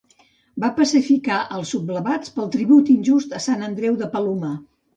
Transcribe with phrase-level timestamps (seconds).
[0.61, 4.55] Va pacificar als sublevats pel tribut injust a Sant Andreu de Palomar.